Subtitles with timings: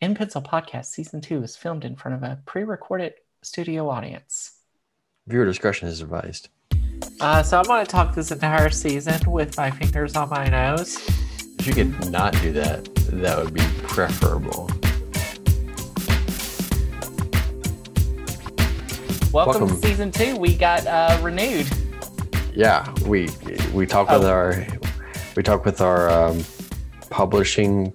[0.00, 4.52] In Pencil Podcast Season 2 is filmed in front of a pre recorded studio audience.
[5.26, 6.48] Viewer discretion is advised.
[7.20, 10.96] Uh, so I'm going to talk this entire season with my fingers on my nose.
[11.58, 14.70] If you could not do that, that would be preferable.
[19.32, 19.68] Welcome, Welcome.
[19.68, 20.36] to Season 2.
[20.36, 21.68] We got uh, renewed.
[22.54, 23.28] Yeah, we
[23.74, 24.30] we talk with Oh.
[24.30, 24.66] our
[25.36, 26.42] we talk with our um,
[27.10, 27.94] publishing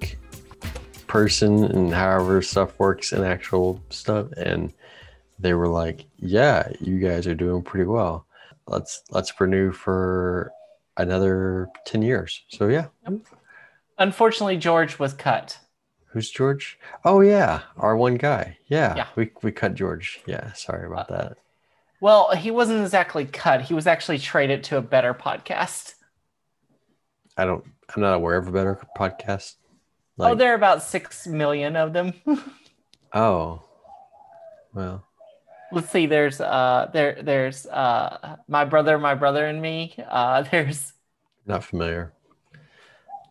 [1.07, 4.73] person and however stuff works and actual stuff, and
[5.39, 8.25] they were like, "Yeah, you guys are doing pretty well.
[8.67, 10.51] Let's let's renew for
[10.97, 12.87] another ten years." So yeah,
[13.97, 15.57] Unfortunately, George was cut.
[16.07, 16.77] who's George?
[17.03, 18.57] Oh yeah, our one guy.
[18.67, 19.07] Yeah, Yeah.
[19.15, 20.21] we we cut George.
[20.25, 21.37] Yeah, sorry about uh, that.
[22.01, 23.61] Well, he wasn't exactly cut.
[23.61, 25.95] He was actually traded to a better podcast.
[27.37, 27.63] I don't.
[27.95, 29.55] I'm not aware of a better podcast.
[30.19, 32.13] Oh, there are about 6 million of them.
[33.13, 33.63] oh,
[34.73, 35.05] well,
[35.71, 36.05] Let's see.
[36.05, 39.95] There's uh there there's uh my brother, my brother and me.
[40.07, 40.93] Uh there's
[41.45, 42.13] not familiar.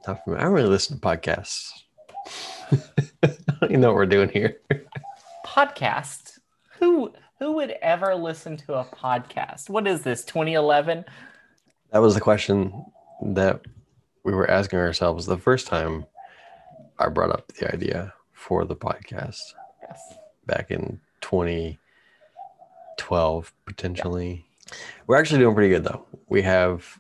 [0.07, 0.41] Not familiar.
[0.41, 1.71] I don't really listen to podcasts.
[2.73, 2.79] I
[3.23, 4.59] don't even know what we're doing here.
[5.47, 6.39] podcast.
[6.81, 9.71] Who who would ever listen to a podcast?
[9.71, 10.25] What is this?
[10.25, 11.05] 2011?
[11.93, 12.85] That was the question
[13.23, 13.61] that
[14.25, 16.05] we were asking ourselves the first time
[16.99, 19.41] I brought up the idea for the podcast
[19.89, 20.15] Yes.
[20.47, 24.45] back in 2012, potentially.
[25.07, 26.07] We're actually doing pretty good though.
[26.29, 26.99] We have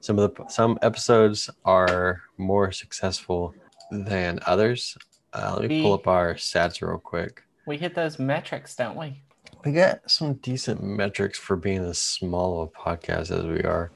[0.00, 3.54] some of the some episodes are more successful
[3.90, 4.96] than others.
[5.32, 7.42] Uh, let me pull up our stats real quick.
[7.66, 9.22] We hit those metrics, don't we?
[9.64, 13.92] We got some decent metrics for being as small of a podcast as we are.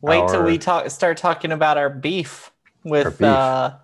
[0.00, 2.52] Wait till we talk start talking about our beef
[2.84, 3.28] with Our beef.
[3.28, 3.74] uh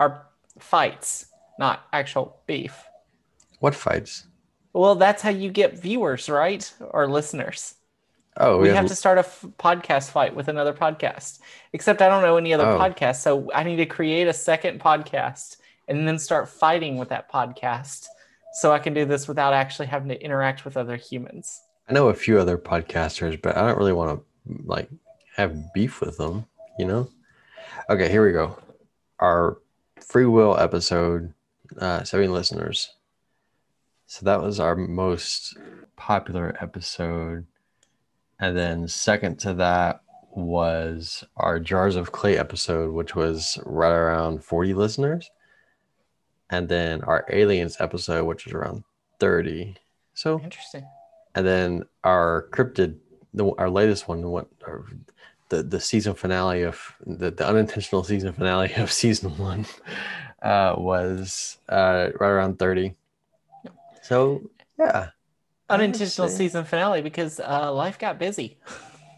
[0.00, 0.26] our
[0.58, 1.26] fights,
[1.58, 2.84] not actual beef.
[3.60, 4.26] What fights?
[4.72, 6.70] Well, that's how you get viewers, right?
[6.80, 7.74] Or listeners.
[8.36, 11.40] Oh, we we, have to start a f- podcast fight with another podcast.
[11.72, 12.78] Except I don't know any other Oh.
[12.78, 15.56] podcast, so I need to create a second podcast
[15.88, 18.06] and then start fighting with that podcast,
[18.52, 21.60] so I can do this without actually having to interact with other humans.
[21.88, 24.88] I know a few other podcasters, but I don't really want to like
[25.34, 26.46] have beef with them,
[26.78, 27.08] you know?
[27.90, 28.56] Okay, here we go.
[29.18, 29.58] Our
[30.00, 31.32] free will episode,
[31.78, 32.94] uh, seven listeners.
[34.06, 35.56] So that was our most
[35.96, 37.46] popular episode.
[38.40, 44.44] And then second to that was our Jars of Clay episode, which was right around
[44.44, 45.30] 40 listeners.
[46.50, 48.84] And then our Aliens episode, which was around
[49.20, 49.76] 30.
[50.14, 50.86] So Interesting.
[51.34, 52.96] and then our cryptid
[53.34, 54.84] the, our latest one what our,
[55.48, 59.66] the the season finale of the, the unintentional season finale of season one
[60.42, 62.94] uh was uh right around 30
[64.02, 64.42] so
[64.78, 65.10] yeah
[65.70, 68.56] Unintentional season finale because uh, life got busy.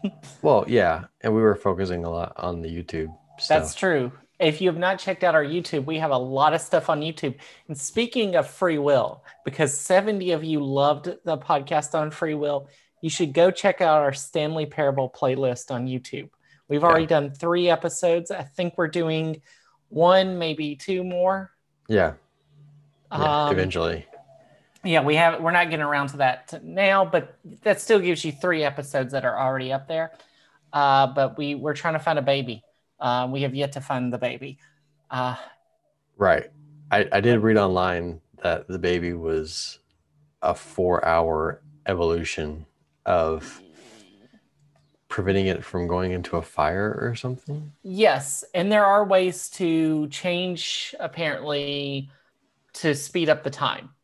[0.41, 3.07] well yeah and we were focusing a lot on the youtube
[3.47, 4.11] That's true.
[4.39, 7.01] If you have not checked out our YouTube, we have a lot of stuff on
[7.01, 7.35] YouTube.
[7.67, 12.67] And speaking of free will, because 70 of you loved the podcast on free will,
[13.01, 16.29] you should go check out our Stanley Parable playlist on YouTube.
[16.67, 18.31] We've already done three episodes.
[18.31, 19.41] I think we're doing
[19.89, 21.51] one, maybe two more.
[21.87, 22.13] yeah,
[23.11, 24.05] yeah Um, eventually
[24.83, 25.41] Yeah, we have.
[25.41, 29.25] We're not getting around to that now, but that still gives you three episodes that
[29.25, 30.13] are already up there.
[30.71, 32.63] Uh, but we we're trying to find a baby.
[32.99, 34.57] Uh, we have yet to find the baby.
[35.09, 35.35] Uh,
[36.17, 36.51] right
[36.91, 39.79] i i did read online that the baby was
[40.41, 42.65] a four hour evolution
[43.05, 43.61] of
[45.09, 50.07] preventing it from going into a fire or something Yes, and there are ways to
[50.09, 52.11] change apparently
[52.75, 53.95] to speed up the time.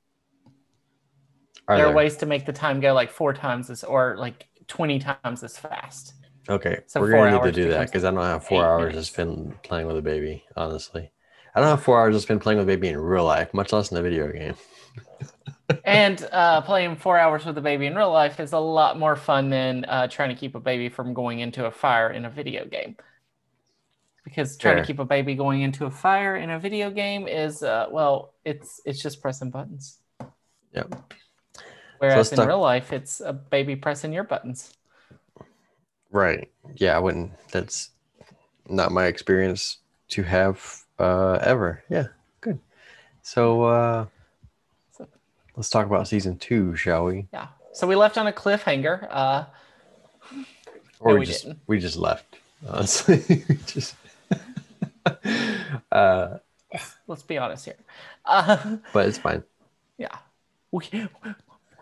[1.67, 1.87] Are there, there?
[1.87, 5.43] are ways to make the time go like four times as or like 20 times
[5.43, 6.13] as fast.
[6.49, 9.01] Okay, So we're gonna need to do that because I don't have four hours minutes.
[9.01, 10.45] to spend playing with a baby.
[10.55, 11.11] Honestly,
[11.53, 13.73] I don't have four hours to spend playing with a baby in real life, much
[13.73, 14.55] less in a video game.
[15.83, 19.15] and uh, playing four hours with a baby in real life is a lot more
[19.15, 22.29] fun than uh, trying to keep a baby from going into a fire in a
[22.29, 22.95] video game.
[24.23, 24.83] Because trying Fair.
[24.83, 28.33] to keep a baby going into a fire in a video game is uh, well,
[28.43, 29.99] it's it's just pressing buttons.
[30.73, 31.13] Yep.
[31.99, 34.73] Whereas let's in talk- real life, it's a baby pressing your buttons.
[36.11, 36.49] Right.
[36.75, 37.31] Yeah, I wouldn't.
[37.51, 37.91] That's
[38.69, 39.77] not my experience
[40.09, 41.83] to have uh, ever.
[41.89, 42.07] Yeah.
[42.41, 42.59] Good.
[43.21, 44.11] So uh, So-
[45.57, 47.27] let's talk about season two, shall we?
[47.33, 47.47] Yeah.
[47.73, 49.07] So we left on a cliffhanger.
[49.11, 49.45] Uh,
[50.99, 51.59] Or No, we, we just didn't.
[51.67, 52.37] we just left.
[52.67, 53.95] Honestly, just
[55.91, 56.37] uh,
[57.07, 57.75] Let's be honest here.
[58.25, 59.43] Uh, but it's fine.
[59.97, 60.17] yeah,
[60.71, 60.85] we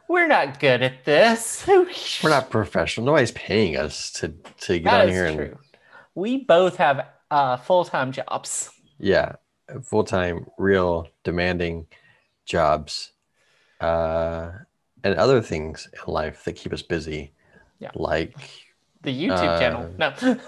[0.08, 1.66] we're not good at this.
[2.24, 3.06] We're not professional.
[3.08, 5.58] Nobody's paying us to to get That on here and true.
[6.14, 8.70] We both have uh, full time jobs.
[9.00, 9.34] yeah,
[9.84, 11.88] full time, real, demanding
[12.46, 13.12] jobs,
[13.82, 14.52] uh,
[15.04, 17.32] and other things in life that keep us busy.
[17.80, 17.92] Yeah.
[17.96, 18.36] Like
[19.02, 19.94] The YouTube channel.
[20.00, 20.40] Uh, No.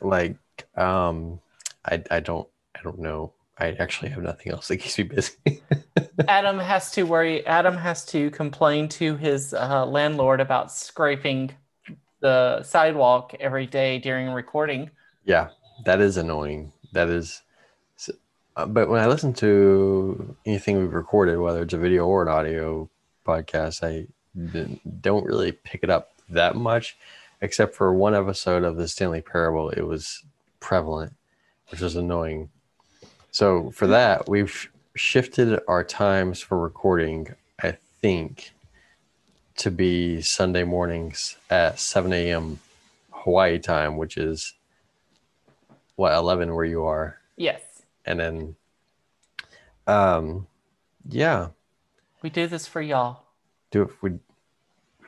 [0.00, 0.36] like
[0.76, 1.40] um,
[1.84, 3.32] I I don't I don't know.
[3.58, 5.62] I actually have nothing else that keeps me busy.
[6.28, 7.46] Adam has to worry.
[7.46, 11.52] Adam has to complain to his uh, landlord about scraping
[12.20, 14.90] the sidewalk every day during recording.
[15.24, 15.50] Yeah,
[15.84, 16.72] that is annoying.
[16.92, 17.42] That is,
[18.56, 22.28] uh, but when I listen to anything we've recorded, whether it's a video or an
[22.28, 22.88] audio
[23.26, 24.06] podcast, I
[25.00, 26.96] don't really pick it up that much,
[27.40, 29.70] except for one episode of the Stanley Parable.
[29.70, 30.22] It was
[30.60, 31.14] prevalent,
[31.70, 32.50] which was annoying.
[33.30, 37.34] So for that, we've shifted our times for recording.
[37.62, 38.52] I think
[39.56, 42.58] to be Sunday mornings at 7 a.m.
[43.10, 44.54] Hawaii time, which is
[45.96, 47.62] what 11 where you are Yes,
[48.04, 48.56] and then
[49.86, 50.46] um
[51.08, 51.48] yeah
[52.22, 53.22] we do this for y'all.
[53.70, 54.10] do it we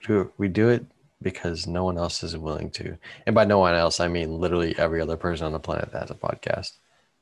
[0.06, 0.84] do it we do it
[1.22, 4.76] because no one else is willing to and by no one else i mean literally
[4.78, 6.72] every other person on the planet that has a podcast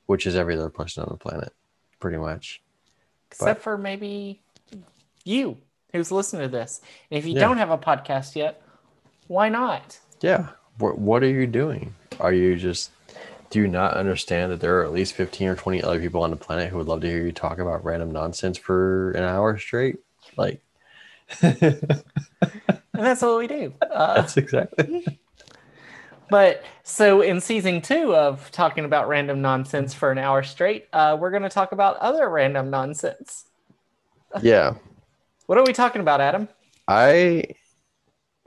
[0.07, 1.53] which is every other person on the planet
[2.01, 2.61] pretty much
[3.31, 4.43] Except for maybe
[5.25, 5.57] you
[5.93, 6.83] who's listening to this.
[7.11, 7.41] And if you Yeah.
[7.41, 8.61] don't have a podcast yet,
[9.27, 9.99] why not?
[10.21, 10.49] yeah
[10.79, 12.91] what, what are you doing are you just
[13.52, 16.31] do you not understand that there are at least 15 or 20 other people on
[16.31, 19.58] the planet who would love to hear you talk about random nonsense for an hour
[19.58, 19.99] straight
[20.37, 20.60] like
[22.94, 23.72] And that's what we do.
[23.81, 25.06] Uh, That's exactly.
[26.31, 31.14] But so in season two of talking about random nonsense for an hour straight, uh,
[31.20, 33.44] we're going to talk about other random nonsense.
[34.40, 34.76] yeah.
[35.44, 36.49] What are we talking about, Adam?
[36.88, 37.49] I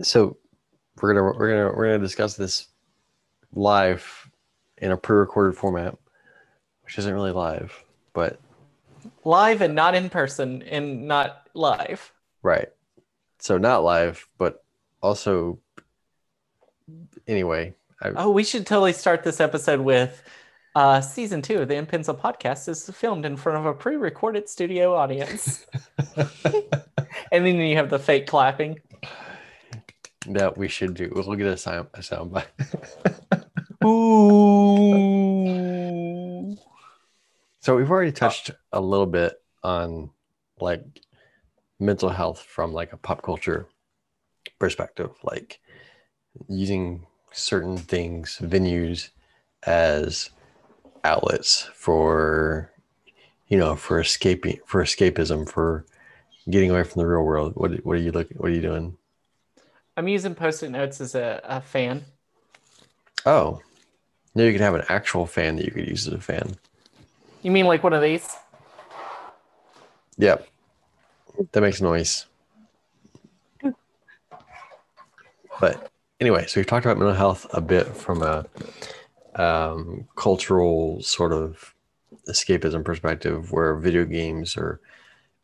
[0.02, 0.38] so
[1.00, 2.70] we're gonna we're gonna we're gonna discuss this
[3.54, 4.25] live
[4.78, 5.98] in a pre-recorded format,
[6.84, 7.84] which isn't really live,
[8.14, 8.40] but
[9.24, 12.12] Live and not in person and not live.
[12.42, 12.70] right.
[13.40, 14.64] So not live, but
[15.02, 15.60] also
[17.28, 17.76] anyway.
[18.02, 20.24] I, Oh, we should totally start this episode with
[20.76, 24.50] uh, season two of the In Pencil podcast is filmed in front of a pre-recorded
[24.50, 25.66] studio audience,
[26.16, 28.80] and then you have the fake clapping.
[30.28, 31.12] that we should do.
[31.16, 32.48] We'll get a sound a sound bite.
[34.94, 36.58] Ooh.
[37.60, 40.12] So we've already uh, touched a little bit on
[40.60, 40.84] like
[41.80, 43.68] mental health from like a pop culture
[44.60, 45.60] perspective, like
[46.48, 49.10] using certain things, venues
[49.64, 50.30] as
[51.04, 52.72] outlets for
[53.48, 55.86] you know, for escaping for escapism, for
[56.50, 57.54] getting away from the real world.
[57.56, 58.98] What what are you looking what are you doing?
[59.98, 62.04] I'm using post-it notes as a, a fan.
[63.26, 63.62] Oh.
[64.36, 66.56] Now you could have an actual fan that you could use as a fan.
[67.42, 68.28] You mean like one of these?
[70.18, 70.48] Yep.
[71.52, 72.26] That makes noise.
[75.60, 75.90] But
[76.20, 78.46] anyway, so we've talked about mental health a bit from a
[79.42, 81.74] um, cultural sort of
[82.28, 84.82] escapism perspective, where video games or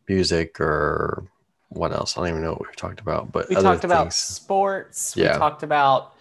[0.09, 1.23] music or
[1.69, 2.17] what else?
[2.17, 3.31] I don't even know what we've talked about.
[3.31, 5.15] But We other talked about things- sports.
[5.15, 5.33] Yeah.
[5.33, 6.13] We talked about.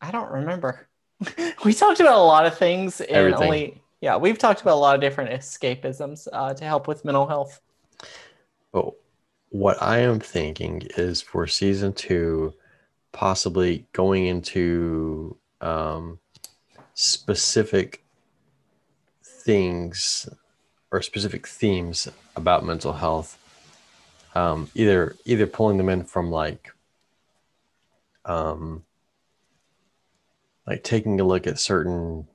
[0.00, 0.86] I don't remember.
[1.64, 3.42] we talked about a lot of things, and Everything.
[3.42, 7.26] only yeah, we've talked about a lot of different escapisms uh, to help with mental
[7.26, 7.60] health.
[8.72, 8.92] But
[9.48, 12.54] what I am thinking is for season two,
[13.12, 16.18] possibly going into um,
[16.94, 18.04] specific
[19.22, 20.28] things
[20.90, 23.38] or specific themes about mental health.
[24.34, 26.72] Um, either either pulling them in from like
[28.26, 28.84] um,
[30.66, 32.26] like taking a look at certain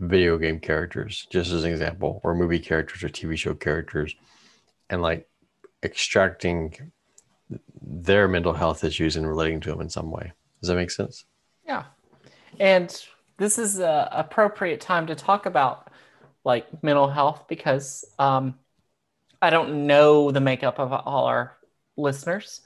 [0.00, 4.14] video game characters, just as an example, or movie characters or TV show characters,
[4.90, 5.28] and like
[5.82, 6.92] extracting
[7.80, 10.32] their mental health issues and relating to them in some way.
[10.60, 11.24] Does that make sense?
[11.66, 11.84] Yeah,
[12.58, 13.04] and
[13.36, 15.90] this is a appropriate time to talk about
[16.44, 18.58] like mental health because um,
[19.40, 21.56] I don't know the makeup of all our
[21.96, 22.62] listeners,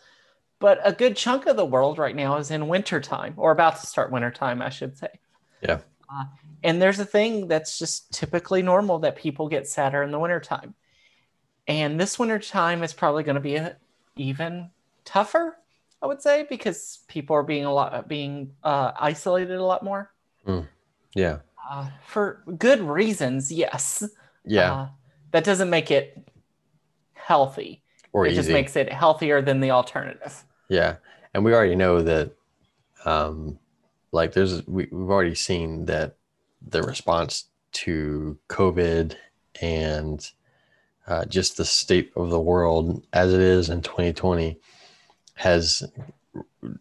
[0.62, 3.86] but a good chunk of the world right now is in wintertime or about to
[3.86, 5.08] start wintertime, I should say.
[5.60, 5.80] Yeah.
[6.08, 6.24] Uh,
[6.62, 10.74] and there's a thing that's just typically normal that people get sadder in the wintertime.
[11.66, 13.76] And this wintertime is probably going to be a,
[14.14, 14.70] even
[15.04, 15.56] tougher,
[16.00, 20.12] I would say, because people are being a lot being uh, isolated a lot more.
[21.16, 21.38] Yeah.
[21.68, 24.08] Uh, for good reasons, yes.
[24.44, 24.72] Yeah.
[24.72, 24.88] Uh,
[25.32, 26.16] that doesn't make it
[27.14, 27.82] healthy.
[28.12, 28.36] or it easy.
[28.36, 30.44] just makes it healthier than the alternative.
[30.72, 30.96] Yeah,
[31.34, 32.32] and we already know that,
[33.04, 33.58] um,
[34.10, 36.16] like there's we, we've already seen that
[36.66, 39.14] the response to COVID
[39.60, 40.30] and
[41.06, 44.58] uh, just the state of the world as it is in 2020
[45.34, 45.82] has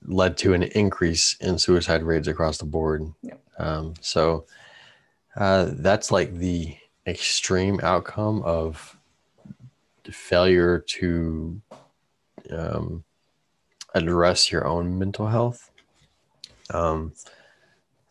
[0.05, 3.11] led to an increase in suicide rates across the board.
[3.21, 3.33] Yeah.
[3.57, 4.45] Um, so
[5.35, 8.97] uh, that's like the extreme outcome of
[10.09, 11.61] failure to
[12.51, 13.03] um,
[13.93, 15.69] address your own mental health.
[16.73, 17.13] Um,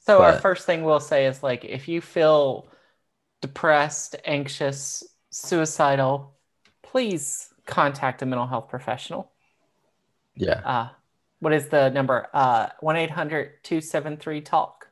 [0.01, 2.69] So our first thing we'll say is like if you feel
[3.41, 6.35] depressed, anxious, suicidal,
[6.83, 9.31] please contact a mental health professional.
[10.35, 10.89] yeah, Uh,
[11.41, 12.29] what is the number?
[12.33, 14.87] Uh, 1-800-273-TALK.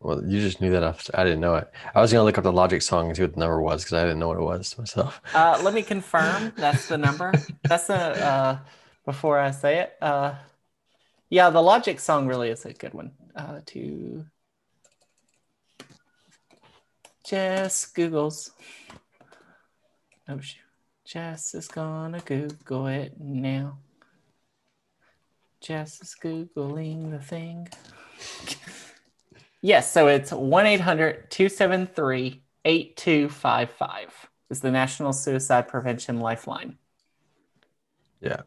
[0.00, 0.82] well, you just knew that.
[0.84, 1.70] Off, I didn't know it.
[1.94, 3.94] I was gonna look up the Logic song and see what the number was because
[3.94, 5.20] I didn't know what it was to myself.
[5.34, 6.52] Uh, let me confirm.
[6.56, 7.32] That's the number.
[7.68, 8.58] That's the uh,
[9.08, 9.96] before I say it.
[10.02, 10.34] Uh,
[11.30, 13.12] yeah, the Logic song really is a good one.
[13.34, 14.26] Uh, to
[17.24, 18.50] Jess Googles.
[20.28, 20.60] Oh shoot.
[21.06, 23.78] Jess is gonna Google it now.
[25.62, 27.66] Jess is Googling the thing.
[29.62, 36.76] yes, so it's 1 800 273 8255 is the National Suicide Prevention Lifeline.
[38.20, 38.42] Yeah,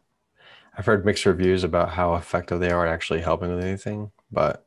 [0.76, 4.64] I've heard mixed reviews about how effective they are at actually helping with anything, but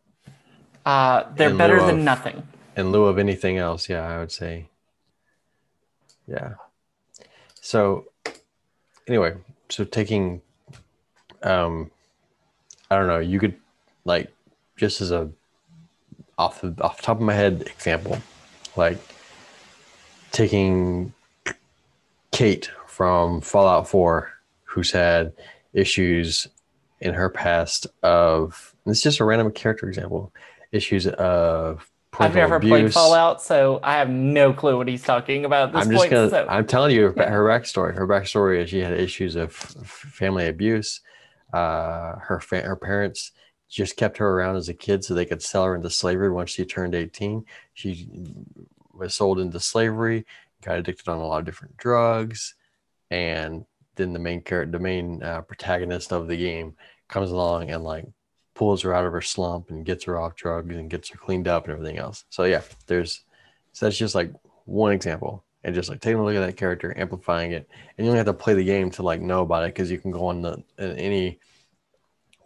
[0.85, 2.47] Uh, they're better than of- nothing.
[2.77, 4.69] in lieu of anything else, yeah, I would say,
[6.27, 6.55] yeah.
[7.59, 8.05] So,
[9.07, 9.35] anyway,
[9.69, 10.41] so taking,
[11.41, 11.89] um,
[12.91, 13.59] I don't know, you could
[14.03, 14.31] like
[14.77, 15.31] just as a
[16.37, 18.17] off the off the top of my head example,
[18.75, 18.99] like
[20.31, 21.13] taking
[22.31, 24.33] Cait from Fallout Four,
[24.65, 25.31] who's had
[25.75, 26.47] issues
[27.01, 30.33] in her past of this is just a random character example,
[30.71, 32.93] issues of I've never played.
[32.93, 36.11] Fallout, so I have no clue what he's talking about at this I'm just point.
[36.11, 36.29] gonna.
[36.29, 37.93] so I'm telling you her, her backstory.
[37.93, 41.01] Her backstory is she had issues of family abuse.
[41.51, 43.31] Uh, her fa- her parents
[43.69, 46.51] just kept her around as a kid so they could sell her into slavery once
[46.51, 47.45] she turned 18.
[47.73, 48.07] She
[48.93, 50.25] was sold into slavery,
[50.61, 52.55] got addicted on a lot of different drugs,
[53.11, 53.65] and
[53.95, 56.75] then the main character, the main uh, protagonist of the game,
[57.07, 58.05] comes along and like
[58.53, 61.47] pulls her out of her slump and gets her off drugs and gets her cleaned
[61.47, 62.25] up and everything else.
[62.29, 63.23] So yeah, there's
[63.73, 64.31] so that's just like
[64.65, 65.43] one example.
[65.63, 68.27] And just like taking a look at that character, amplifying it, and you only have
[68.27, 70.63] to play the game to like know about it because you can go on the
[70.77, 71.39] any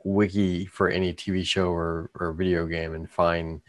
[0.05, 3.61] wiki for any TV show or, or video game and find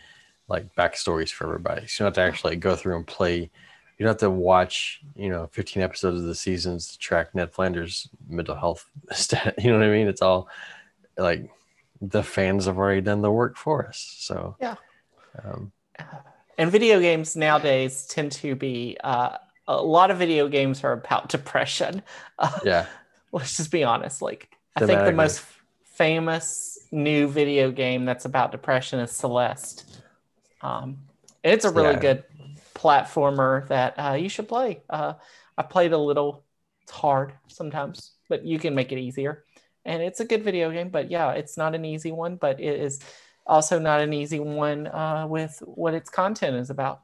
[0.49, 1.87] like backstories for everybody.
[1.87, 3.51] So you don't have to actually go through and play.
[4.01, 7.53] You don't have to watch, you know, 15 episodes of the seasons to track Ned
[7.53, 9.57] Flanders' mental health stat.
[9.59, 10.09] You know what I mean?
[10.09, 10.49] It's all
[11.19, 11.51] like
[12.01, 14.17] the fans have already done the work for us.
[14.21, 14.77] So Yeah.
[15.45, 15.73] um,
[16.57, 19.37] and video games nowadays tend to be uh,
[19.69, 22.03] a lot of video games are about depression.
[22.39, 22.87] Uh, yeah,
[23.33, 24.23] let's just be honest.
[24.23, 25.43] Like I think the most
[25.85, 30.01] famous new video game that's about depression is Celeste.
[30.63, 30.97] Um,
[31.45, 32.01] it's a really Yeah.
[32.01, 32.25] good
[32.81, 34.83] platformer that uh, you should play.
[34.89, 35.15] Uh,
[35.59, 36.45] I played a little.
[36.83, 39.45] It's hard sometimes, but you can make it easier.
[39.85, 42.37] And it's a good video game, but yeah, it's not an easy one.
[42.37, 43.01] But it is
[43.47, 47.03] also not an easy one uh, with what its content is about.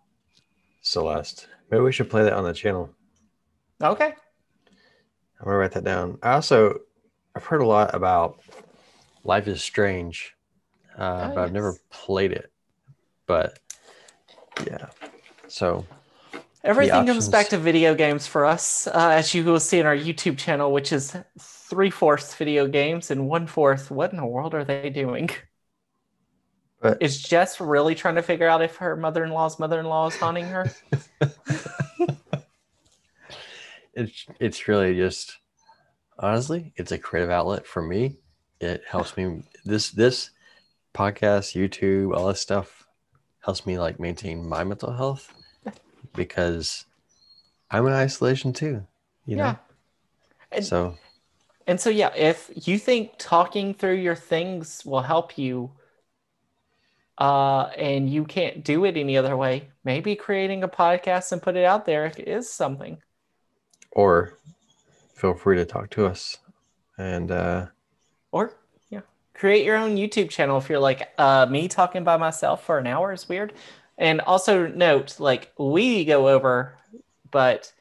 [0.80, 1.49] Celeste.
[1.71, 2.90] Maybe we should play that on the channel.
[3.83, 4.14] Okay.
[5.38, 6.18] I'm gonna write that down.
[6.23, 6.78] I also
[7.35, 8.40] I've heard a lot about
[9.25, 10.35] Life is Strange,
[10.97, 12.50] uh, Oh, but I've never played it.
[13.26, 13.59] But
[14.66, 14.87] yeah,
[15.48, 15.84] so
[16.66, 19.96] Everything comes back to video games for us, uh, as you will see in our
[19.96, 23.88] YouTube channel, which is three fourths video games and one fourth.
[23.88, 25.30] What in the world are they doing?
[26.80, 29.86] But- is Jess really trying to figure out if her mother in law's mother in
[29.86, 30.68] law is haunting her?
[33.94, 35.38] it's it's really just
[36.18, 38.16] honestly, it's a creative outlet for me.
[38.60, 40.30] It helps me this this
[40.94, 42.85] podcast, YouTube, all this stuff
[43.46, 45.32] helps me like maintain my mental health
[46.14, 46.84] because
[47.70, 48.86] I'm in isolation too.
[49.24, 49.56] You know, yeah.
[50.52, 50.98] And, so
[51.66, 55.72] and so, yeah, if you think talking through your things will help you
[57.18, 61.56] uh, and you can't do it any other way, maybe creating a podcast and put
[61.56, 62.98] it out there is something.
[63.92, 64.34] or
[65.14, 66.36] feel free to talk to us
[66.98, 67.66] and uh
[68.30, 68.52] Or
[69.36, 70.58] create your own YouTube channel.
[70.58, 73.52] If you're like uh, me talking by myself for an hour is weird,
[73.98, 76.78] And also note, like we go over,
[77.30, 77.72] but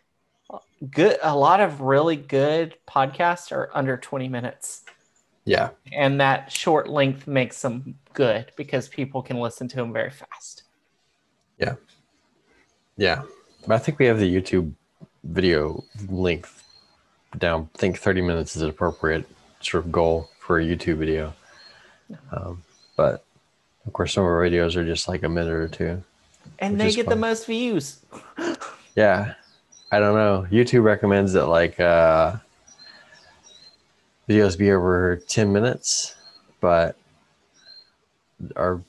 [0.92, 4.84] good a lot of really good podcasts are under 20 minutes.
[5.46, 5.70] Yeah.
[5.94, 10.64] And that short length makes them good because people can listen to them very fast.
[11.58, 11.76] Yeah.
[12.98, 13.24] Yeah.
[13.68, 14.74] But I think we have the YouTube
[15.24, 16.64] video length
[17.38, 17.70] down.
[17.76, 19.26] I think 30 minutes is an appropriate
[19.62, 21.34] sort of goal for a YouTube video.
[22.32, 22.64] Um,
[22.96, 23.24] but
[23.86, 26.04] of course, some of our videos are just like a minute or two.
[26.60, 28.00] And they is get the most views.
[28.96, 29.34] Yeah.
[29.92, 30.48] I don't know.
[30.50, 32.38] YouTube recommends that like uh,
[34.28, 36.16] videos be over 10 minutes,
[36.62, 36.96] but
[38.56, 38.82] our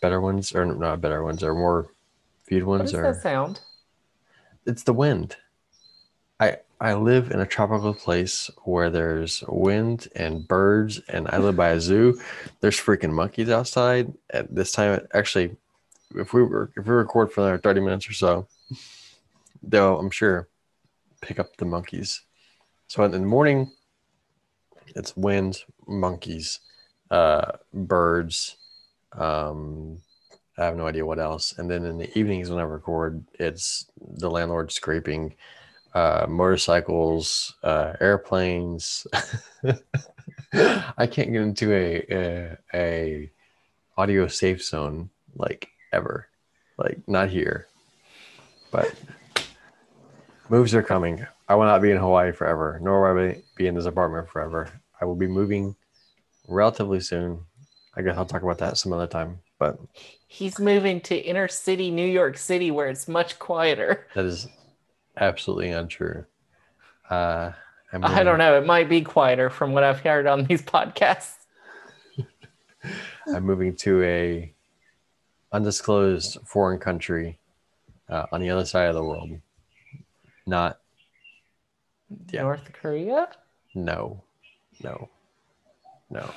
[0.00, 1.88] better ones, or not better ones, are more
[2.46, 3.60] viewed ones does are that sound?
[4.66, 5.36] it's the wind.
[6.38, 11.56] I I live in a tropical place where there's wind and birds, and I live
[11.56, 12.20] by a zoo.
[12.60, 15.06] There's freaking monkeys outside at this time.
[15.12, 15.56] Actually,
[16.14, 18.46] if we were if we record for another thirty minutes or so,
[19.62, 20.48] they'll I'm sure
[21.20, 22.22] pick up the monkeys.
[22.86, 23.72] So in the morning,
[24.94, 26.60] it's wind, monkeys,
[27.10, 28.56] uh, birds.
[29.12, 29.98] Um,
[30.56, 31.58] I have no idea what else.
[31.58, 35.34] And then in the evenings when I record, it's the landlord scraping
[35.94, 39.06] uh, motorcycles, uh, airplanes.
[40.52, 43.30] I can't get into a, a a
[43.96, 46.28] audio safe zone like ever,
[46.76, 47.66] like not here.
[48.70, 48.94] But
[50.48, 51.26] moves are coming.
[51.48, 54.70] I will not be in Hawaii forever, nor will I be in this apartment forever.
[55.00, 55.74] I will be moving
[56.46, 57.44] relatively soon.
[57.96, 59.40] I guess I'll talk about that some other time.
[59.58, 59.78] But
[60.26, 64.06] He's moving to inner city New York City where it's much quieter.
[64.14, 64.46] That is
[65.20, 66.24] absolutely untrue.
[67.10, 67.52] Uh,
[67.92, 68.58] I'm I don't know.
[68.58, 71.34] It might be quieter from what I've heard on these podcasts.
[73.34, 74.52] I'm moving to a
[75.52, 77.38] undisclosed foreign country
[78.08, 79.30] uh, on the other side of the world.
[80.46, 80.78] Not
[82.30, 82.42] Yeah.
[82.42, 83.28] North Korea?
[83.74, 84.22] no,
[84.82, 85.08] no,
[86.10, 86.30] no.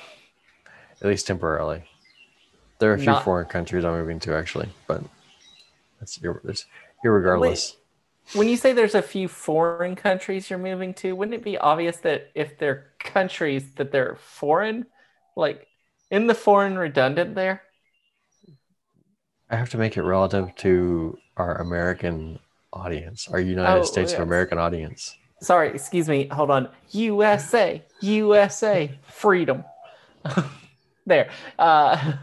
[1.00, 1.84] At least temporarily.
[2.78, 5.02] There are a few Not- foreign countries I'm moving to actually, but
[6.00, 6.64] that's ir- that's
[7.04, 7.76] irregardless.
[8.34, 11.98] When you say there's a few foreign countries you're moving to, wouldn't it be obvious
[11.98, 14.86] that if they're countries that they're foreign,
[15.36, 15.66] like
[16.10, 17.62] in the foreign redundant there?
[19.50, 22.38] I have to make it relative to our American
[22.72, 24.18] audience, our United Oh, States yes.
[24.18, 25.16] of American audience.
[25.40, 26.28] Sorry, excuse me.
[26.28, 26.68] Hold on.
[26.92, 29.64] USA, USA, freedom.
[31.06, 31.30] there.
[31.58, 32.14] Uh,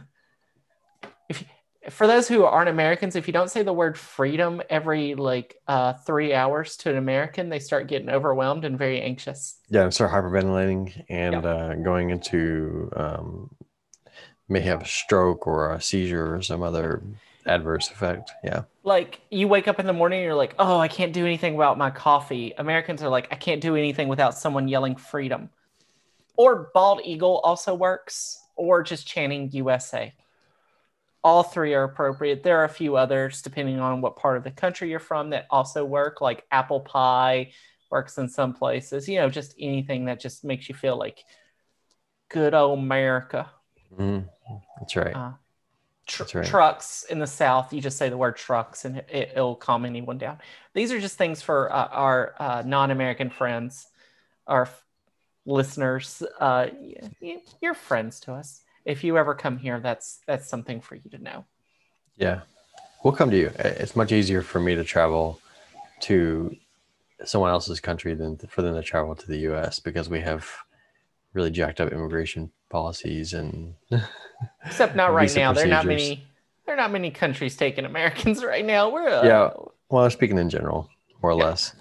[1.90, 5.94] for those who aren't Americans, if you don't say the word freedom every like uh,
[5.94, 9.58] three hours to an American, they start getting overwhelmed and very anxious.
[9.70, 11.40] Yeah, and start hyperventilating and Yeah.
[11.50, 13.56] uh, going into um,
[14.48, 17.04] may have a stroke or a seizure or some other
[17.46, 18.32] adverse effect.
[18.44, 21.26] Yeah, Like you wake up in the morning and you're like, oh, I can't do
[21.26, 22.54] anything without my coffee.
[22.58, 25.50] Americans are like, I can't do anything without someone yelling freedom.
[26.36, 30.14] Or bald eagle also works, or just chanting USA.
[31.24, 32.44] All three are appropriate.
[32.44, 35.48] There are a few others depending on what part of the country you're from that
[35.50, 37.52] also work, like apple pie
[37.92, 39.10] works in some places.
[39.10, 41.24] You know, just anything that just makes you feel like
[42.30, 43.50] good old America.
[43.98, 44.30] Mhm.
[44.80, 45.16] that's right.
[45.16, 45.32] Uh,
[46.06, 46.46] tr- That's right.
[46.46, 50.18] trucks in the south you just say the word trucks and it, it'll calm anyone
[50.18, 50.40] down
[50.74, 53.88] these are just things for uh, our uh, non-american friends
[54.48, 54.84] our f-
[55.46, 56.68] listeners uh,
[57.62, 61.18] you're friends to us if you ever come here that's that's something for you to
[61.18, 61.46] know
[62.18, 62.42] Yeah,
[63.04, 63.52] we'll come to you.
[63.60, 65.40] It's much easier for me to travel
[66.02, 66.56] to
[67.26, 69.80] someone else's country than for them to travel to the U.S.
[69.80, 70.50] because we have
[71.34, 73.76] really jacked up immigration policies and
[74.66, 76.28] except not right now there are not many
[76.66, 79.50] there are not many countries taking americans right now we're uh, Yeah.
[79.90, 80.90] well, I'm speaking in general,
[81.22, 81.46] more or Yeah.
[81.46, 81.74] less.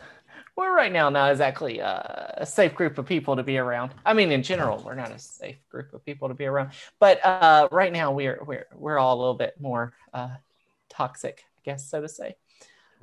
[0.59, 2.03] We're right now not exactly uh,
[2.35, 3.93] a safe group of people to be around.
[4.05, 7.25] I mean, in general, we're not a safe group of people to be around, but
[7.25, 10.35] uh, right now we're we're we're all a little bit more uh,
[10.89, 12.35] toxic, I guess, so to say.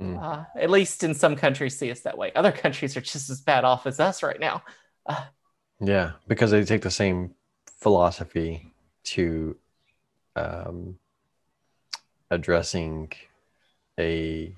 [0.02, 0.22] Mm.
[0.22, 2.34] Uh, at least in some countries, see us that way.
[2.36, 4.62] Other countries are just as bad off as us right now.
[5.80, 8.74] Yeah, because they take the same philosophy
[9.16, 9.56] to
[10.36, 10.98] um,
[12.30, 13.14] addressing
[13.98, 14.54] a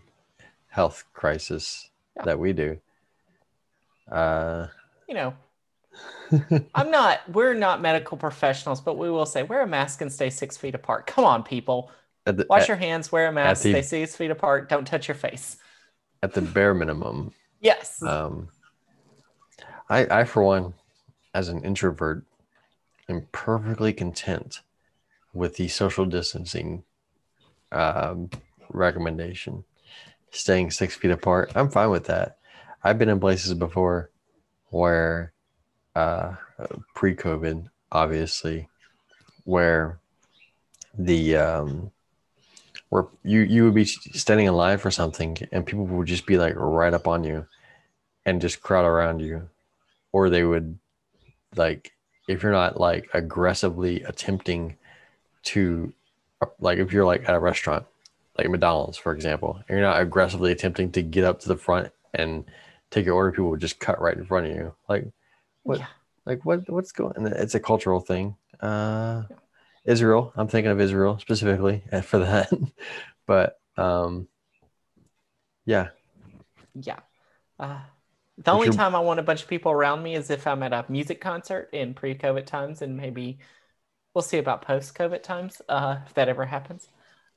[0.70, 2.24] health crisis Yeah.
[2.26, 2.80] that we do.
[4.12, 4.68] Uh,
[5.08, 5.34] You know,
[6.76, 7.20] I'm not.
[7.30, 10.76] We're not medical professionals, but we will say wear a mask and stay six feet
[10.76, 11.08] apart.
[11.08, 11.92] Come on, people.
[12.26, 14.70] the, Wash at, your hands, wear a mask, the- stay six feet apart.
[14.70, 15.58] Don't touch your face.
[16.24, 18.02] at the bare minimum, Yes.
[18.04, 18.50] um,
[19.90, 20.74] I, I for one,
[21.34, 22.26] as an introvert,
[23.08, 24.62] am perfectly content
[25.34, 26.84] with the social distancing
[27.72, 28.30] um,
[28.70, 29.64] recommendation.
[30.32, 31.52] Staying six feet apart.
[31.56, 32.37] I'm fine with that.
[32.84, 34.10] I've been in places before
[34.70, 35.34] where
[35.96, 36.36] uh,
[36.94, 38.70] pre-COVID, obviously,
[39.46, 40.00] where
[40.98, 41.92] the um,
[42.90, 46.38] where you you would be standing in line for something and people would just be
[46.38, 47.46] like right up on you
[48.26, 49.50] and just crowd around you.
[50.12, 50.78] Or they would
[51.56, 51.94] like
[52.28, 54.76] if you're not like aggressively attempting
[55.44, 55.94] to
[56.60, 57.86] like if you're like at a restaurant
[58.38, 61.92] like mcdonald's for example and you're not aggressively attempting to get up to the front
[62.14, 62.46] and
[62.92, 65.06] take your order people would just cut right in front of you like
[65.64, 65.88] what yeah.
[66.26, 69.38] like what what's going it's a cultural thing uh yeah.
[69.86, 72.50] israel i'm thinking of israel specifically for that
[73.26, 74.28] but um
[75.66, 75.90] yeah
[76.76, 77.00] yeah
[77.60, 77.80] uh
[78.38, 80.72] the only time I want a bunch of people around me is if I'm at
[80.72, 83.40] a music concert in pre-COVID times, and maybe
[84.14, 86.88] we'll see about post-COVID times uh, if that ever happens.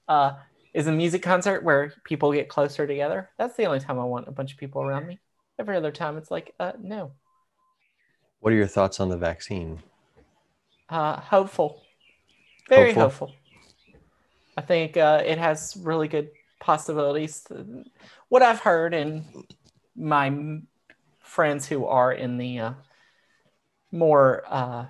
[0.08, 0.34] Uh,
[0.74, 3.30] is a music concert where people get closer together.
[3.38, 5.18] That's the only time I want a bunch of people around me.
[5.60, 7.12] Every other time, it's like, uh, no.
[8.38, 9.78] What are your thoughts on the vaccine?
[10.88, 11.82] Uh, hopeful,
[12.70, 13.26] very hopeful.
[13.26, 13.34] hopeful.
[14.56, 17.46] I think uh, it has really good possibilities.
[18.30, 19.22] What I've heard and
[19.94, 20.60] my
[21.18, 22.72] friends who are in the uh,
[23.92, 24.86] more uh,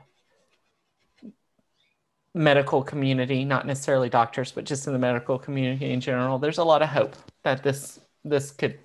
[2.32, 6.64] medical community, not necessarily doctors, but just in the medical community in general, there's a
[6.64, 8.78] lot of hope that this this could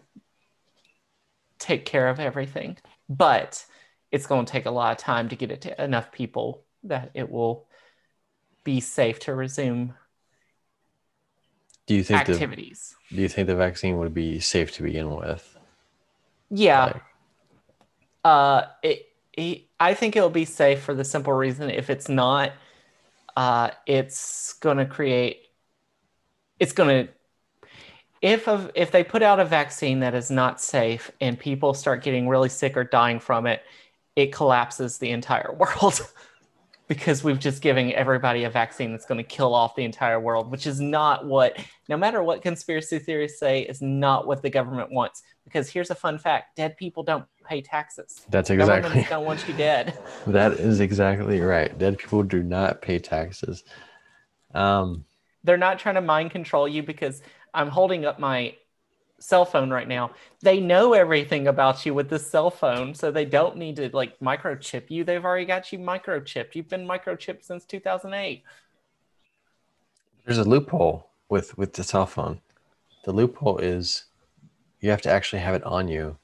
[1.65, 2.77] take care of everything.
[3.09, 3.65] But
[4.11, 7.11] it's going to take a lot of time to get it to enough people that
[7.13, 7.67] it will
[8.63, 9.93] be safe to resume
[11.87, 12.95] do you think activities.
[13.09, 15.57] The, do you think the vaccine would be safe to begin with?
[16.49, 16.85] Yeah.
[16.85, 17.03] Like,
[18.23, 22.53] uh, it, it, I think it'll be safe for the simple reason if it's not,
[23.35, 25.47] uh, it's going to create,
[26.59, 27.13] it's going to,
[28.21, 32.03] if of, if they put out a vaccine that is not safe and people start
[32.03, 33.61] getting really sick or dying from it,
[34.15, 36.01] it collapses the entire world.
[36.87, 40.51] because we've just given everybody a vaccine that's going to kill off the entire world,
[40.51, 41.57] which is not what,
[41.89, 45.23] no matter what conspiracy theories say, is not what the government wants.
[45.43, 48.25] Because here's a fun fact: dead people don't pay taxes.
[48.29, 49.05] That's exactly.
[49.09, 49.97] don't want you dead.
[50.27, 51.75] that is exactly right.
[51.77, 53.63] Dead people do not pay taxes.
[54.53, 55.05] Um,
[55.43, 57.21] They're not trying to mind control you because
[57.55, 58.55] I'm holding up my
[59.19, 60.11] cell phone right now.
[60.41, 64.19] They know everything about you with this cell phone, so they don't need to like
[64.19, 65.03] microchip you.
[65.03, 66.53] They've already got you microchipped.
[66.53, 68.43] You've been microchipped since 2008.
[70.25, 72.41] There's a loophole with with the cell phone.
[73.05, 74.05] The loophole is
[74.81, 76.17] you have to actually have it on you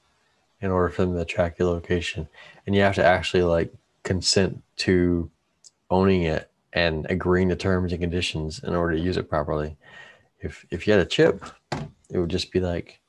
[0.60, 2.28] in order for them to track your location,
[2.66, 5.30] and you have to actually like consent to
[5.90, 9.76] owning it and agreeing to terms and conditions in order to use it properly.
[10.42, 11.44] If if you had a chip,
[12.10, 13.00] it would just be like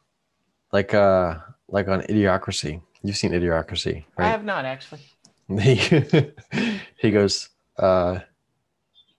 [0.73, 1.37] like uh
[1.69, 2.83] like on idiocracy.
[3.03, 4.27] You've seen idiocracy right?
[4.27, 5.01] I have not actually.
[5.49, 5.75] He,
[6.97, 8.21] he goes uh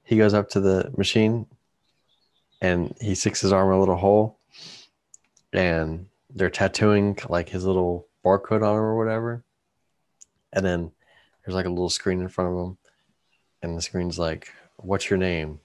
[0.04, 1.45] he goes up to the machine
[2.62, 4.39] and he sticks his arm in a little hole
[5.52, 9.43] and they're tattooing like his little barcode on him or whatever.
[10.54, 10.91] And then
[11.43, 12.78] there's like a little screen in front of him
[13.63, 15.60] and the screen's like what's your name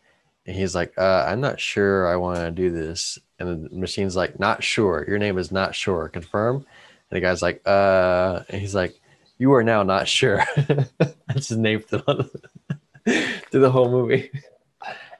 [0.48, 3.18] and he's like, uh, I'm not sure I want to do this.
[3.38, 5.04] And the machine's like, not sure.
[5.06, 6.08] Your name is not sure.
[6.08, 6.56] Confirm.
[6.56, 6.64] And
[7.10, 8.98] the guy's like, uh, and he's like,
[9.36, 10.42] you are now not sure.
[11.26, 12.00] That's his name through
[13.50, 14.30] the whole movie.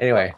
[0.01, 0.35] Anyway,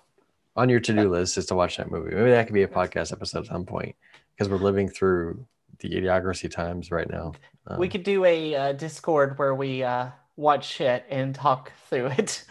[0.57, 2.12] on your to-do list is to watch that movie.
[2.12, 3.94] Maybe that could be a podcast episode at some point
[4.35, 5.46] because we're living through
[5.79, 7.35] the idiocracy times right now.
[7.68, 12.07] Um, we could do a uh, Discord where we uh, watch shit and talk through
[12.07, 12.44] it.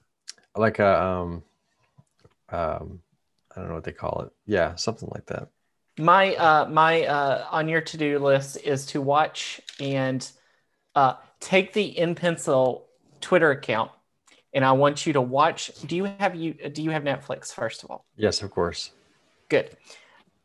[0.56, 1.42] like a um,
[2.52, 3.00] um,
[3.54, 4.32] I don't know what they call it.
[4.46, 5.48] Yeah, something like that.
[5.98, 10.26] My uh, my uh, on your to do list is to watch and
[10.94, 12.86] uh, take the in pencil
[13.20, 13.90] Twitter account,
[14.54, 15.70] and I want you to watch.
[15.86, 18.06] Do you have you do you have Netflix first of all?
[18.16, 18.92] Yes, of course.
[19.48, 19.76] Good.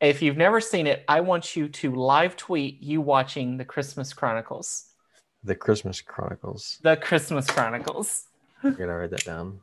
[0.01, 4.13] If you've never seen it, I want you to live tweet you watching the Christmas
[4.13, 4.89] Chronicles.
[5.43, 6.77] The Christmas Chronicles.
[6.83, 8.25] The Christmas Chronicles.
[8.63, 9.61] I gotta write that down.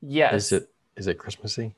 [0.00, 0.34] Yes.
[0.34, 1.74] Is it is it Christmassy?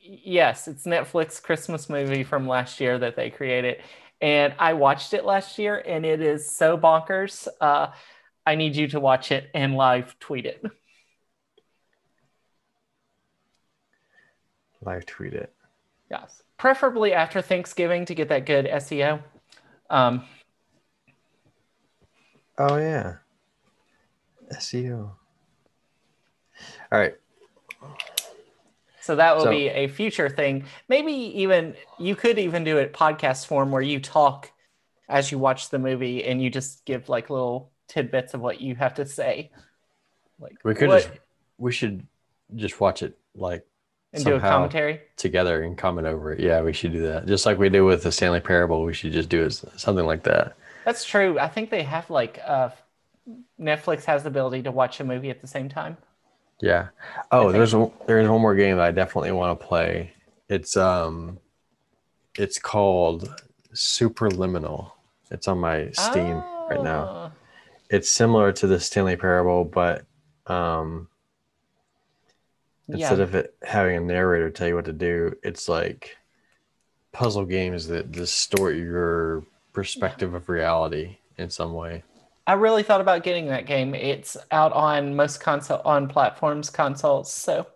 [0.00, 3.82] Yes, it's Netflix Christmas movie from last year that they created,
[4.20, 7.48] and I watched it last year, and it is so bonkers.
[7.60, 7.88] Uh,
[8.46, 10.64] I need you to watch it and live tweet it.
[14.80, 15.52] Live tweet it.
[16.10, 19.22] Yes, preferably after Thanksgiving to get that good SEO.
[19.90, 20.24] Um,
[22.58, 23.16] oh yeah,
[24.52, 25.10] SEO.
[26.90, 27.14] All right.
[29.08, 30.66] So that will So- be a future thing.
[30.86, 34.52] Maybe even you could even do it podcast form where you talk
[35.08, 38.74] as you watch the movie and you just give like little tidbits of what you
[38.74, 39.50] have to say.
[40.38, 41.10] Like We could what- just
[41.56, 42.06] we should
[42.54, 43.64] just watch it like
[44.12, 45.00] and do a commentary.
[45.16, 46.40] together and comment over it.
[46.40, 47.24] Yeah, we should do that.
[47.24, 50.24] Just like we do with the Stanley Parable, we should just do it something like
[50.24, 50.54] that.
[50.84, 51.38] That's true.
[51.38, 52.68] I think they have like uh
[53.58, 55.96] Netflix has the ability to watch a movie at the same time.
[56.60, 56.88] Yeah.
[57.30, 60.12] Oh, there's one- there's one more game that I definitely want to play.
[60.48, 61.38] It's um,
[62.36, 63.32] it's called
[63.74, 64.92] Superliminal.
[65.30, 67.04] It's on my Steam right now.
[67.08, 67.32] Ah,
[67.90, 70.04] It's similar to the Stanley Parable, but
[70.46, 71.08] um,
[72.88, 73.24] instead yeah.
[73.24, 76.16] of it having a narrator tell you what to do, it's like
[77.12, 82.02] puzzle games that distort your perspective of reality in some way.
[82.48, 83.94] I really thought about getting that game.
[83.94, 87.32] It's out on most console on platforms, consoles.
[87.32, 87.66] So,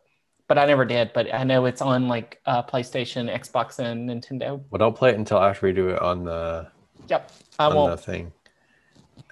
[0.49, 1.13] but I never did.
[1.13, 4.65] But I know it's on like uh, PlayStation, Xbox, and Nintendo.
[4.71, 6.69] Well, don't play it until after we do it on the
[7.09, 8.01] Yep, I on the won't.
[8.01, 8.33] thing,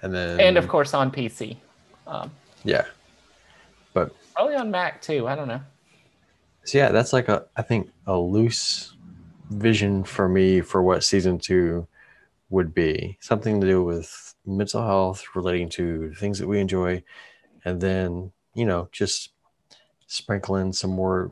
[0.01, 1.57] and then And of course on PC.
[2.07, 2.31] Um,
[2.63, 2.85] yeah.
[3.93, 5.27] But probably on Mac too.
[5.27, 5.61] I don't know.
[6.63, 8.95] so yeah, that's like a I think a loose
[9.49, 11.87] vision for me for what season two
[12.51, 13.17] would be.
[13.21, 17.03] Something to do with mental health relating to things that we enjoy,
[17.65, 19.31] and then you know just
[20.07, 21.31] sprinkle in some more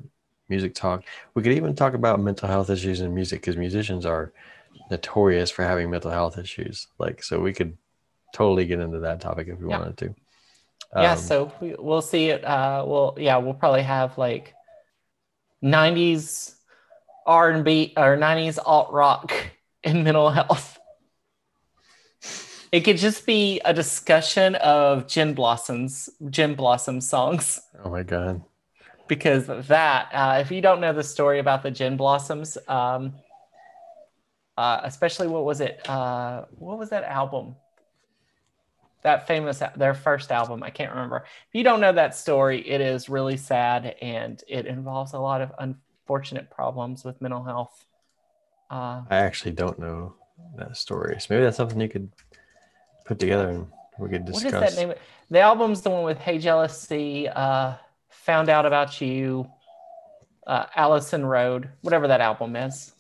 [0.50, 1.04] music talk.
[1.36, 4.34] We could even talk about mental health issues in music because musicians are
[4.90, 6.88] notorious for having mental health issues.
[6.98, 7.78] Like so, we could
[8.34, 9.80] totally get into that topic if we Yeah.
[9.80, 10.16] wanted to.
[10.96, 12.44] yeah, Um, so we, we'll see it.
[12.44, 14.56] Uh, we'll yeah, we'll probably have like
[15.64, 16.56] '90s
[17.28, 19.34] R and B or '90s alt rock
[19.84, 20.79] and mental health.
[22.72, 28.44] It could just be a discussion of Gin Blossoms, Gin Blossom songs, oh my god.
[29.08, 30.10] because that.
[30.14, 33.16] Uh, if you don't know the story about the Gin Blossoms, um,
[34.56, 35.88] uh, especially what was it?
[35.90, 37.56] Uh, what was that album?
[39.02, 40.62] That famous, their first album.
[40.62, 41.24] I can't remember.
[41.48, 45.42] If you don't know that story, it is really sad and it involves a lot
[45.42, 47.86] of unfortunate problems with mental health.
[48.70, 50.16] Uh, I actually don't know
[50.58, 51.20] that story.
[51.20, 52.12] So maybe that's something you could
[53.10, 53.68] put together and
[53.98, 54.54] we could discuss.
[54.54, 54.96] What is that name?
[55.32, 57.74] The album's the one with Hey Jealousy, uh,
[58.10, 59.50] Found Out About You,
[60.46, 62.94] uh, Allison Road, whatever that album is.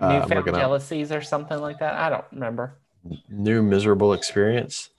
[0.00, 0.60] Uh, Newfound looking up.
[0.60, 1.94] Jealousies or something like that.
[1.94, 2.78] I don't remember.
[3.28, 4.90] New miserable experience.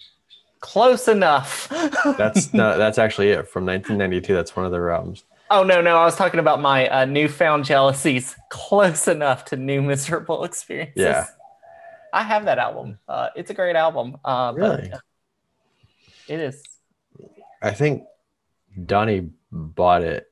[0.59, 1.69] Close enough.
[2.17, 4.33] That's no, that's actually it from 1992.
[4.33, 5.23] That's one of their albums.
[5.51, 5.95] oh, no, no.
[5.95, 8.35] I was talking about my uh, Newfound Jealousies.
[8.49, 11.01] Close enough to New Miserable Experiences.
[11.01, 11.27] Yeah.
[12.13, 12.99] I have that album.
[13.07, 14.17] Uh, it's a great album.
[14.25, 14.89] Uh, Really?
[14.91, 15.01] But
[16.27, 16.63] it is.
[17.61, 18.03] I think
[18.85, 20.31] Donnie bought it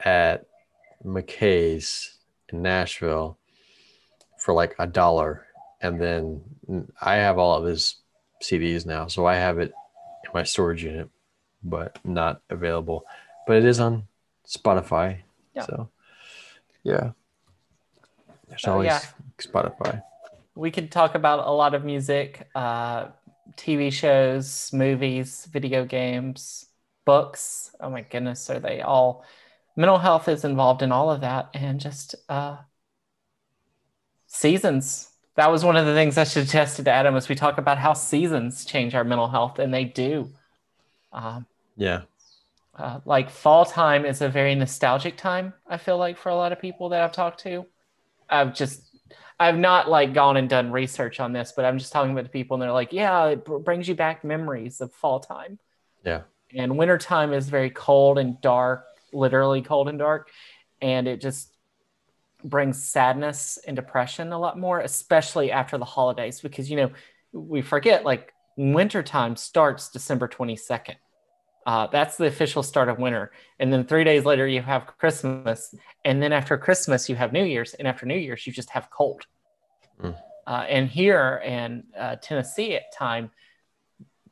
[0.00, 0.46] at
[1.04, 2.18] McKay's
[2.50, 3.38] in Nashville
[4.38, 5.46] for like a dollar,
[5.80, 6.42] and then
[7.00, 7.96] I have all of his
[8.42, 9.72] CDs now, so I have it
[10.24, 11.08] in my storage unit,
[11.62, 13.04] but not available.
[13.46, 14.04] But it is on
[14.46, 15.20] Spotify,
[15.54, 15.62] Yeah.
[15.66, 15.88] so
[16.82, 17.10] yeah,
[18.48, 19.00] there's So, always yeah.
[19.38, 20.02] Spotify.
[20.60, 23.08] We could talk about a lot of music, uh,
[23.56, 26.66] TV shows, movies, video games,
[27.06, 27.74] books.
[27.80, 29.24] Oh my goodness, are they all?
[29.76, 32.58] Mental health is involved in all of that, and just uh,
[34.26, 35.08] seasons.
[35.36, 37.94] That was one of the things I suggested to Adam as we talk about how
[37.94, 40.30] seasons change our mental health, and they do.
[41.12, 41.46] Um,
[41.76, 42.02] Yeah,
[42.74, 46.52] uh, like fall time is a very nostalgic time i feel like for a lot
[46.52, 47.66] of people that i've talked to
[48.28, 48.89] i've just
[49.40, 52.30] i've not like gone and done research on this but i'm just talking about the
[52.30, 55.58] people and they're like yeah it br- brings you back memories of fall time.
[56.04, 56.22] Yeah,
[56.54, 60.30] and winter time is very cold and dark literally cold and dark
[60.80, 61.52] and it just
[62.44, 66.90] brings sadness and depression a lot more especially after the holidays because you know
[67.32, 70.94] we forget like winter time starts december 22nd
[71.66, 75.74] uh, that's the official start of winter and then three days later you have christmas
[76.04, 78.88] and then after christmas you have new year's and after new year's you just have
[78.90, 79.26] cold
[80.02, 80.16] Mm.
[80.46, 83.30] uh, and here in uh, tennessee at time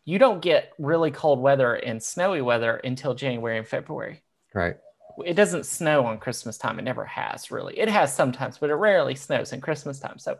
[0.09, 4.23] you don't get really cold weather and snowy weather until January and February.
[4.55, 4.77] right.
[5.23, 6.79] It doesn't snow on Christmas time.
[6.79, 7.79] It never has really.
[7.79, 10.19] It has sometimes, but it rarely snows in Christmas time.
[10.19, 10.39] So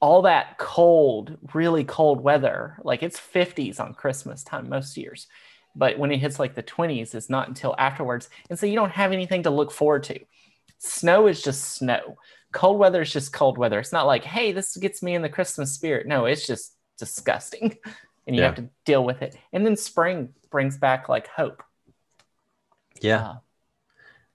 [0.00, 5.26] all that cold, really cold weather, like it's 50s on Christmas time most years.
[5.74, 8.28] But when it hits like the 20s, it's not until afterwards.
[8.50, 10.20] And so you don't have anything to look forward to.
[10.78, 12.18] Snow is just snow.
[12.52, 13.78] Cold weather is just cold weather.
[13.78, 16.06] It's not like, hey, this gets me in the Christmas spirit.
[16.06, 17.76] No, it's just disgusting.
[18.26, 18.48] And you Yeah.
[18.48, 19.34] have to deal with it.
[19.54, 21.62] And then spring brings back like hope.
[23.00, 23.24] Yeah.
[23.24, 23.38] Uh,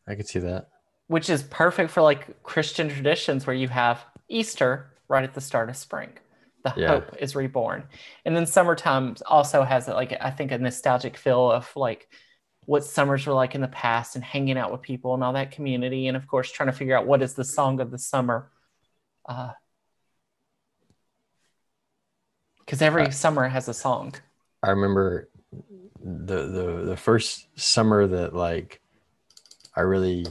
[0.08, 0.70] I could see that.
[1.08, 5.70] which is perfect for like Christian traditions where you have Easter right at the start
[5.70, 6.12] of spring.
[6.64, 6.88] The Yeah.
[6.88, 7.84] hope is reborn.
[8.26, 12.08] And then summertime also has like I think a nostalgic feel of like
[12.66, 15.52] what summers were like in the past and hanging out with people and all that
[15.52, 18.50] community and of course trying to figure out what is the song of the summer.
[19.28, 19.52] Uh
[22.60, 24.14] because every Uh, summer has a song.
[24.64, 25.30] I remember
[26.02, 28.82] the the the first summer that like
[29.76, 30.26] I really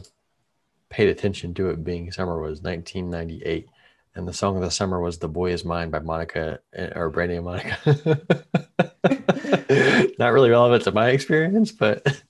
[0.89, 3.69] paid attention to it being summer was 1998,
[4.15, 7.11] and the song of the summer was "The Boy Is Mine" by Monica eh, or
[7.11, 7.77] Brandy and Monica.
[10.19, 12.07] Not really relevant to my experience, but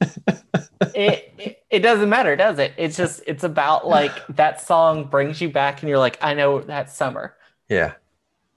[0.95, 2.73] it, it it doesn't matter, does it?
[2.77, 6.61] It's just it's about like that song brings you back and you're like, I know
[6.63, 7.35] that summer.
[7.69, 7.95] yeah,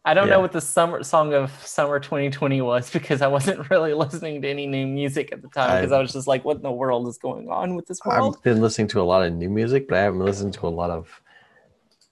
[0.05, 0.35] I don't Yeah.
[0.35, 4.47] know what the summer song of summer 2020 was because I wasn't really listening to
[4.49, 6.71] any new music at the time because I, I- was just like, what in the
[6.71, 8.35] world is going on with this world?
[8.37, 10.69] I've been listening to a lot of new music, but I haven't listened to a
[10.69, 11.09] lot of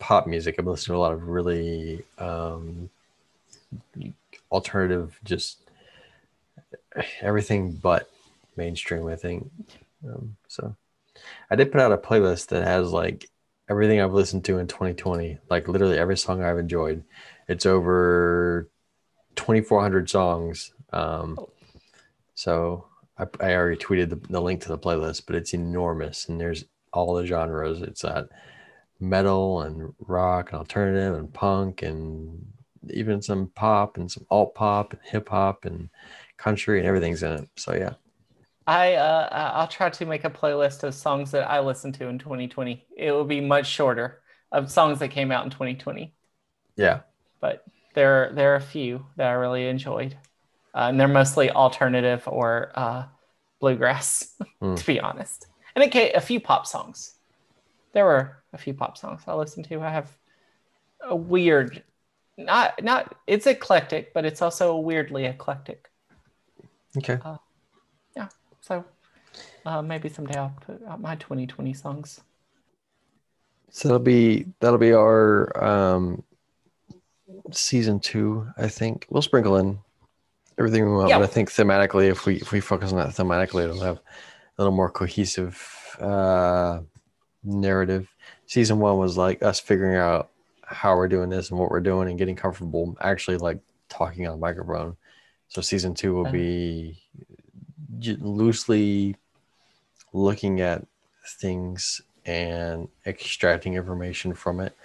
[0.03, 0.55] pop music.
[0.59, 2.89] I've listened to a lot of really um,
[4.51, 5.59] alternative, just
[7.21, 8.09] everything but
[8.57, 9.07] mainstream.
[9.07, 9.49] I think
[10.05, 10.75] um, so.
[11.49, 13.29] I did put out a playlist that has like
[13.69, 17.01] everything I've listened to in 2020, like literally every song I've enjoyed.
[17.47, 18.67] It's over
[19.35, 20.73] 2,400 songs.
[20.91, 21.39] Um,
[22.35, 22.87] so
[23.17, 26.65] I, I already tweeted the, the link to the playlist, but it's enormous and there's
[26.91, 27.81] all the genres.
[27.81, 28.27] It's at
[28.99, 32.45] metal and rock and alternative and punk and
[32.89, 35.89] even some pop and some alt pop and hip hop and
[36.37, 37.49] country and everything's in it.
[37.57, 37.93] So yeah,
[38.65, 42.17] I uh, I'll try to make a playlist of songs that I listened to in
[42.19, 42.85] 2020.
[42.97, 46.15] It will be much shorter of songs that came out in 2020,
[46.75, 47.01] yeah,
[47.41, 47.63] but
[47.95, 50.15] there there are a few that I really enjoyed,
[50.75, 53.05] uh, and they're mostly alternative or uh,
[53.59, 54.75] bluegrass, Hmm.
[54.75, 55.47] to be honest.
[55.75, 57.15] And okay, a few pop songs.
[57.93, 59.81] There were a few pop songs I listened to.
[59.81, 60.11] I have
[61.01, 61.83] a weird,
[62.37, 65.89] not not it's eclectic, but it's also weirdly eclectic.
[66.97, 67.19] okay.
[68.15, 68.27] Yeah.
[68.61, 68.83] So
[69.65, 72.21] uh, maybe someday I'll put out my 2020 songs.
[73.69, 76.23] So that'll be that'll be our um,
[77.51, 78.47] season two.
[78.57, 79.79] I think we'll sprinkle in
[80.59, 81.17] everything we want, Yeah.
[81.19, 84.61] but I think thematically, if we if we focus on that thematically, it'll have a
[84.61, 85.57] little more cohesive
[85.99, 86.79] uh,
[87.43, 88.07] narrative.
[88.45, 90.29] Season one was like us figuring out
[90.63, 94.33] how we're doing this and what we're doing and getting comfortable actually like talking on
[94.33, 94.95] a microphone.
[95.49, 96.99] So season two will be
[98.19, 99.15] loosely
[100.13, 100.85] looking at
[101.39, 104.75] things and extracting information from it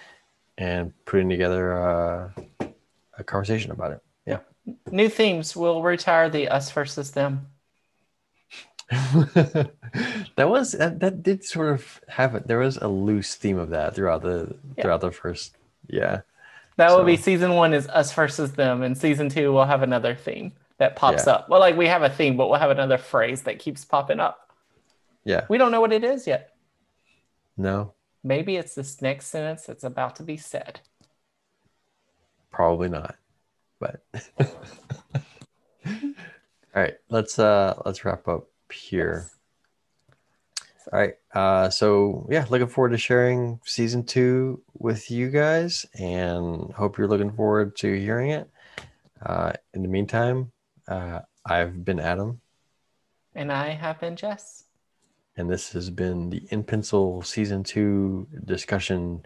[0.58, 2.30] and putting together uh,
[3.16, 4.02] a conversation about it.
[4.26, 4.40] Yeah.
[4.90, 5.56] New themes.
[5.56, 7.46] We'll retire the us versus them.
[8.90, 9.70] that
[10.48, 12.46] was that, that did sort of have it.
[12.46, 14.82] There was a loose theme of that throughout the Yeah.
[14.82, 15.56] throughout the first.
[15.88, 16.20] Yeah.
[16.76, 20.14] That will be season one is us versus them, and season two we'll have another
[20.14, 21.34] theme that pops Yeah.
[21.34, 21.48] up.
[21.48, 24.52] Well, like we have a theme, but we'll have another phrase that keeps popping up.
[25.24, 25.44] Yeah.
[25.48, 26.54] We don't know what it is yet.
[27.56, 30.80] No, Maybe it's this next sentence that's about to be said.
[32.50, 33.16] probably not.
[33.80, 34.02] But
[35.86, 36.04] all
[36.74, 39.30] right, let's uh let's wrap up here.
[40.92, 41.14] All right.
[41.34, 47.08] Uh, so yeah, looking forward to sharing season two with you guys, and hope you're
[47.08, 48.48] looking forward to hearing it.
[49.24, 50.52] Uh, in the meantime,
[50.86, 52.40] uh, I've been Adam,
[53.34, 54.64] And I have been Jess.
[55.36, 59.24] and this has been the In Pencil season two discussion,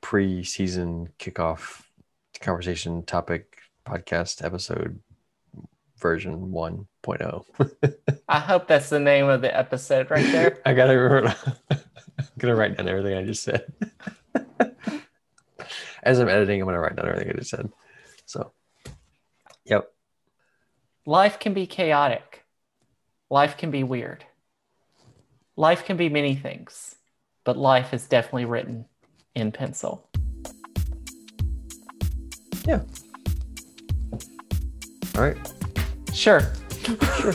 [0.00, 1.82] pre-season kickoff
[2.40, 4.98] conversation topic podcast episode
[5.98, 6.86] version oh.
[7.06, 7.94] 1.0.
[8.28, 10.58] I hope that's the name of the episode right there.
[10.66, 11.34] I gotta remember.
[11.70, 11.78] I'm
[12.38, 13.64] gonna write down everything I just said.
[16.02, 17.70] As I'm editing, I'm gonna write down everything I just said.
[18.26, 18.52] So,
[19.64, 19.92] yep.
[21.06, 22.44] Life can be chaotic.
[23.30, 24.24] Life can be weird.
[25.56, 26.94] Life can be many things,
[27.44, 28.84] but life is definitely written
[29.34, 30.08] in pencil.
[32.64, 32.82] Yeah.
[35.16, 35.57] All right.
[36.12, 36.52] Sure.
[37.20, 37.34] Sure.